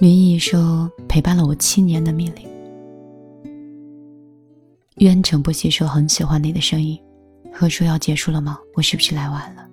[0.00, 2.46] 林毅说：“陪伴了我七年的米粒。”
[4.98, 6.96] 渊城不息说：“很喜欢你的声音。”
[7.52, 8.56] 何说要结束了吗？
[8.74, 9.68] 我是不是来晚了？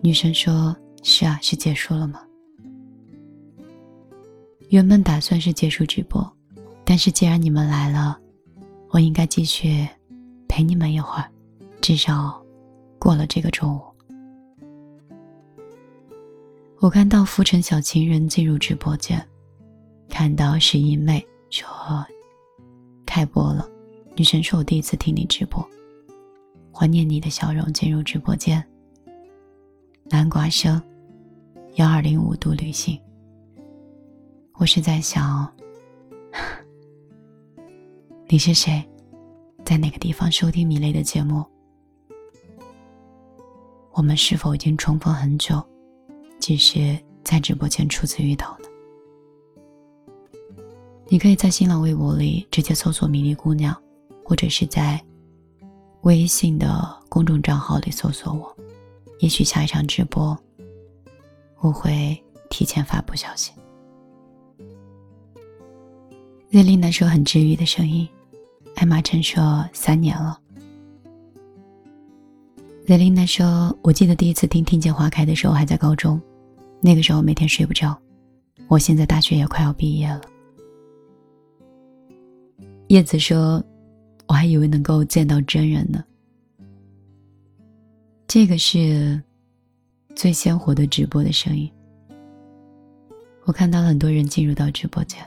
[0.00, 2.20] 女生说：“是啊，是结束了吗？”
[4.70, 6.28] 原本打算是结束直播，
[6.84, 8.18] 但是既然你们来了，
[8.90, 9.86] 我应该继续
[10.48, 11.30] 陪你们一会儿，
[11.80, 12.42] 至少
[12.98, 13.80] 过了这个中午。
[16.80, 19.24] 我看到浮尘小情人进入直播间。
[20.12, 21.66] 看到十一妹说
[23.06, 23.66] 开播了，
[24.14, 25.66] 女神说我第一次听你直播，
[26.70, 27.72] 怀念你的笑容。
[27.72, 28.62] 进入直播间，
[30.10, 30.80] 南瓜生
[31.76, 33.00] 幺二零五度旅行。
[34.56, 35.50] 我是在想，
[38.28, 38.86] 你是谁，
[39.64, 41.42] 在哪个地方收听米雷的节目？
[43.92, 45.66] 我们是否已经重逢很久，
[46.38, 48.54] 只是在直播间初次遇到？
[51.12, 53.76] 你可以在新浪微博里直接搜索“米粒姑娘”，
[54.24, 54.98] 或者是在
[56.04, 58.56] 微信的公众账号里搜索我。
[59.18, 60.34] 也许下一场直播，
[61.60, 62.18] 我会
[62.48, 63.52] 提前发布消息。
[66.48, 68.08] 瑞丽娜说很治愈的声音，
[68.76, 70.40] 艾玛晨说三年了。
[72.86, 76.18] 瑞丽娜说，我记得第一次听《听见花开》的时候还在高中，
[76.80, 77.94] 那个时候每天睡不着。
[78.66, 80.22] 我现在大学也快要毕业了。
[82.92, 83.64] 叶子说
[84.28, 86.04] ：“我还以为能够见到真人呢。”
[88.28, 89.18] 这个是
[90.14, 91.72] 最鲜活的直播的声音。
[93.44, 95.24] 我看到了很多人进入到直播间，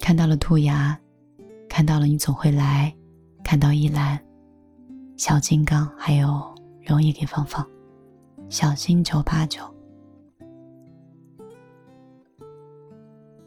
[0.00, 0.98] 看到了兔牙，
[1.68, 2.90] 看到了你总会来，
[3.44, 4.18] 看到依兰、
[5.18, 6.42] 小金刚，还有
[6.86, 7.68] 容易给芳芳、
[8.48, 9.62] 小新九八九。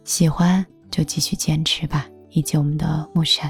[0.03, 2.07] 喜欢就继续坚持吧。
[2.35, 3.49] 以及我们的木山，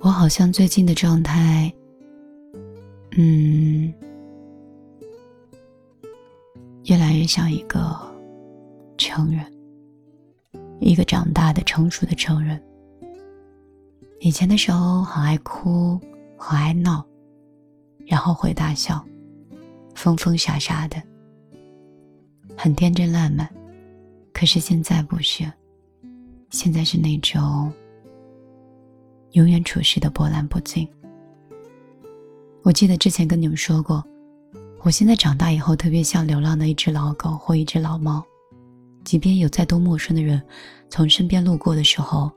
[0.00, 1.72] 我好像最近的状态，
[3.16, 3.90] 嗯，
[6.84, 7.98] 越来越像一个
[8.98, 9.50] 成人，
[10.78, 12.62] 一个长大的成熟的成人。
[14.20, 15.98] 以前的时候很爱哭，
[16.36, 17.02] 很爱闹，
[18.06, 19.02] 然后会大笑，
[19.94, 21.02] 疯疯傻傻的，
[22.58, 23.50] 很天真烂漫。
[24.38, 25.50] 可是现在不是，
[26.50, 27.72] 现在是那种
[29.32, 30.86] 永远处事的波澜不惊。
[32.62, 34.04] 我记得之前跟你们说过，
[34.82, 38.22] 我现在长大以后特别像流浪的一只老狗或一只老猫，
[39.04, 40.42] 即便有再多陌生的人
[40.90, 42.30] 从身边路过的时候，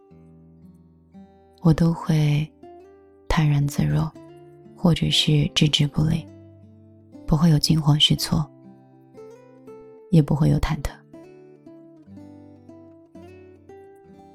[1.60, 2.50] 我都会
[3.28, 4.10] 泰然自若，
[4.74, 6.26] 或者是置之不理，
[7.28, 8.50] 不会有惊慌失措，
[10.12, 10.92] 也不会有忐忑。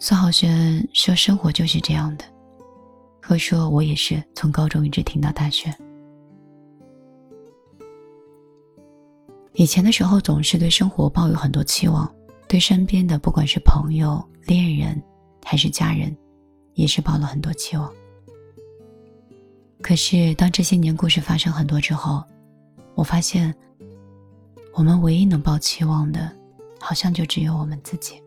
[0.06, 2.26] 苏浩轩说：“生活就是这样的。”
[3.22, 5.74] 可说：“我也是，从高中一直听到大学。
[9.54, 12.14] 以前的时候，总是对生活抱有很多期望，
[12.46, 15.02] 对身边的不管是朋友、恋人
[15.42, 16.14] 还是家人，
[16.74, 17.90] 也是抱了很多期望。
[19.80, 22.22] 可是，当这些年故事发生很多之后，
[22.94, 23.54] 我发现，
[24.74, 26.30] 我们唯一能抱期望的，
[26.78, 28.22] 好像就只有我们自己。”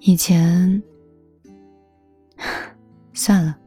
[0.00, 0.82] 以前，
[3.12, 3.58] 算了，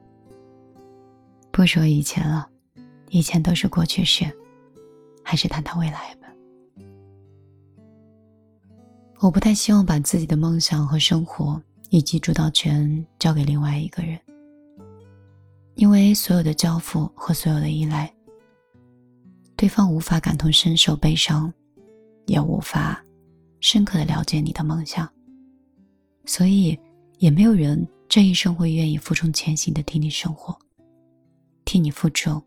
[1.52, 2.50] 不说以前了，
[3.09, 4.25] 以前都是过去式，
[5.24, 6.28] 还是谈谈未来吧。
[9.19, 14.18] 我不太希望把自己的梦想和生活以及主导权交给另外一个人，
[15.75, 18.12] 因为所有的交付和所有的依赖，
[19.56, 21.53] 对方无法感同身受悲伤，
[22.25, 23.03] 也无法
[23.59, 25.08] 深刻的了解你的梦想。
[26.26, 26.80] 所以，
[27.18, 30.58] 也没有人这一生会愿意负重前行的替你生活，
[31.66, 32.42] 替你负重，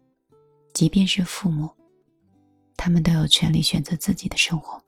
[0.73, 1.71] 即便是父母，
[2.77, 4.83] 他们都有权利选择自己的生活。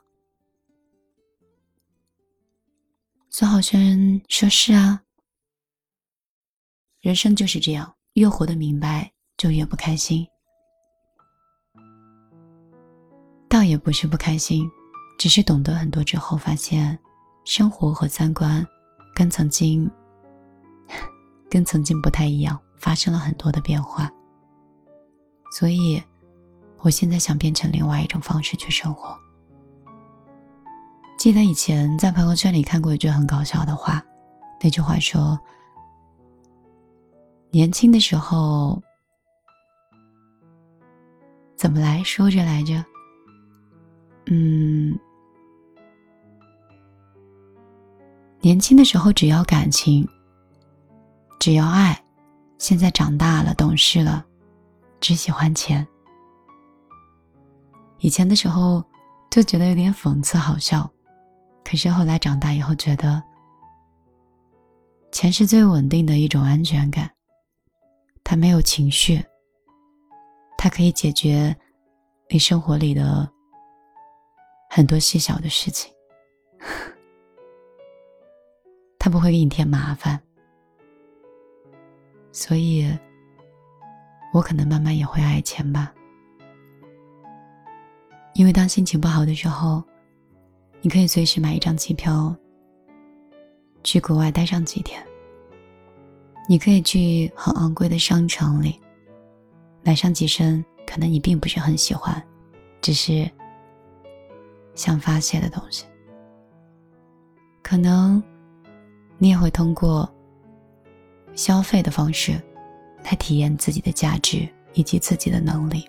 [3.29, 5.03] 孙浩轩说：“是啊，
[7.01, 10.27] 人生就是这样，越活得明白，就越不开心。
[13.49, 14.67] 倒也不是不开心，
[15.19, 16.99] 只是懂得很多之后，发现
[17.45, 18.67] 生活和三观。”
[19.17, 19.91] 跟曾经，
[21.49, 24.13] 跟曾经不太一样，发生了很多的变化。
[25.51, 26.03] 所以，
[26.81, 29.19] 我现在想变成另外一种方式去生活。
[31.17, 34.05] 记得以前在朋友圈里看过一句很搞笑的话，
[34.61, 35.41] 那句话说
[37.51, 38.83] ：“年轻的时候，
[41.57, 42.85] 怎么来说着来着？
[44.27, 44.99] 嗯，
[48.47, 50.09] 年轻的时候只要感情，
[51.41, 52.01] 只要爱，
[52.59, 54.25] 现在长大了懂事了，
[55.01, 55.85] 只喜欢钱。
[57.99, 58.85] 以前的时候
[59.33, 60.89] 就觉得有点讽刺好笑，
[61.65, 63.21] 可是后来长大以后觉得，
[65.11, 67.11] 钱是最稳定的一种安全感，
[68.23, 69.21] 它没有情绪，
[70.57, 71.53] 它可以解决
[72.29, 73.29] 你生活里的。
[74.71, 75.91] 很多细小的事情，
[79.07, 80.21] 他不会给你添麻烦，
[82.33, 82.93] 所以，
[84.33, 85.95] 我可能慢慢也会爱钱吧。
[88.35, 89.81] 因为当心情不好的时候，
[90.81, 92.35] 你可以随时买一张机票，
[93.85, 95.01] 去国外待上几天。
[96.49, 98.77] 你可以去很昂贵的商场里，
[99.85, 102.21] 买上几身可能你并不是很喜欢，
[102.81, 103.31] 只是。
[104.75, 105.87] 想发泄的东西，
[107.63, 108.21] 可能
[109.19, 110.09] 你也会通过
[111.35, 112.33] 消费的方式
[113.03, 115.89] 来体验自己的价值以及自己的能力。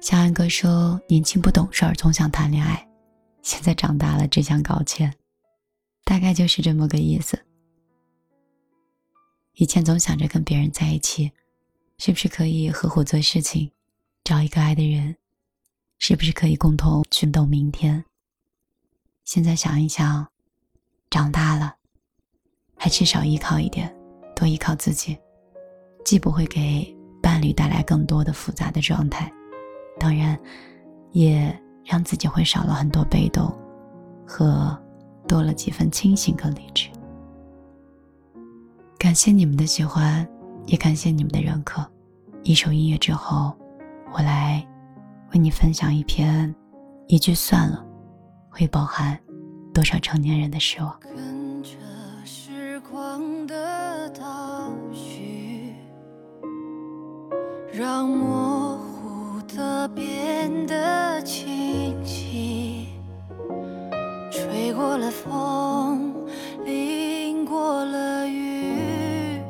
[0.00, 2.88] 小安哥说：“年轻不懂事儿，总想谈恋爱，
[3.42, 5.14] 现在长大了只想搞钱，
[6.04, 7.38] 大概就是这么个意思。
[9.54, 11.30] 以前总想着跟别人在一起，
[11.98, 13.70] 是不是可以合伙做事情，
[14.24, 15.16] 找一个爱的人。”
[16.02, 18.02] 是不是可以共同奋斗明天？
[19.26, 20.29] 现在想一想，
[21.10, 21.74] 长大了，
[22.76, 23.92] 还是少依靠一点，
[24.34, 25.18] 多依靠自己，
[26.04, 29.30] 既不会给伴侣带来更多的复杂的状态，
[29.98, 30.38] 当然，
[31.10, 31.54] 也
[31.84, 33.52] 让自己会少了很多被动，
[34.24, 34.78] 和
[35.26, 36.88] 多了几分清醒和理智。
[38.96, 40.26] 感谢你们的喜欢，
[40.66, 41.84] 也感谢你们的认可。
[42.44, 43.52] 一首音乐之后，
[44.12, 44.64] 我来。
[45.32, 46.52] 为你分享一篇，
[47.06, 47.86] 一句算了，
[48.48, 49.16] 会包含
[49.80, 50.94] 多少成年人的失望。
[51.00, 51.70] 跟着
[52.22, 55.74] 时光的倒叙，
[57.72, 62.88] 让模糊的变得清晰，
[64.30, 66.14] 吹过了风，
[66.66, 69.40] 淋过了雨，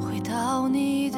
[0.00, 1.09] 回到你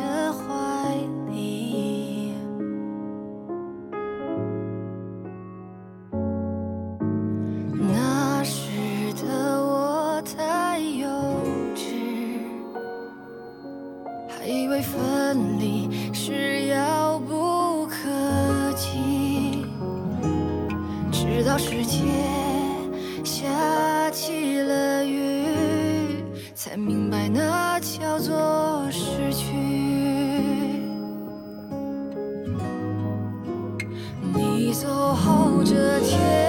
[14.42, 19.64] 还以为分离是遥不可及
[21.12, 22.00] 直到世界
[23.22, 26.24] 下起了雨
[26.56, 29.46] 才明白那叫做失去。
[34.34, 36.41] 你走后这天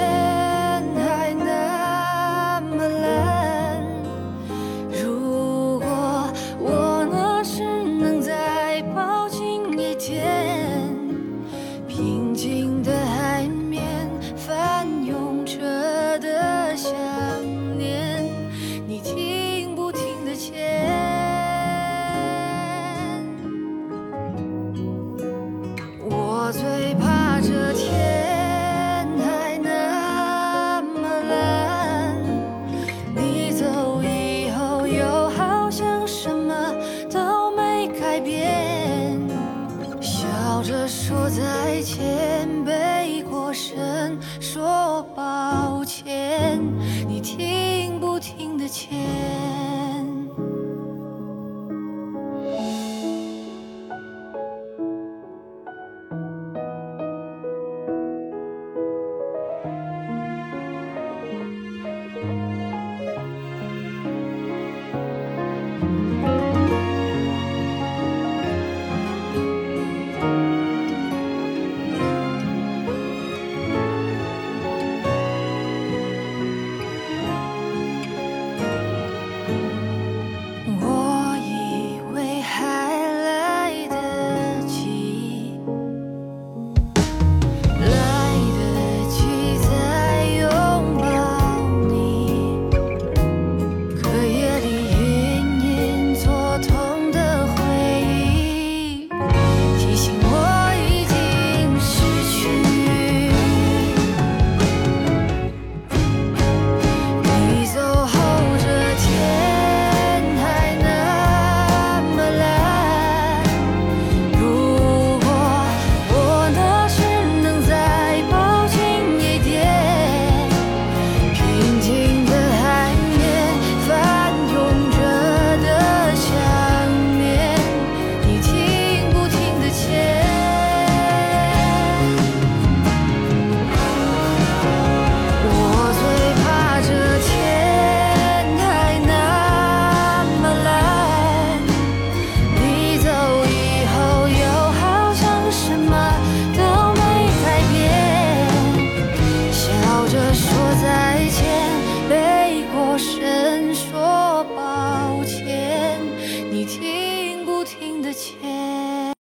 [41.24, 46.60] 说再见背过身说抱歉
[47.08, 49.43] 你听不听得见？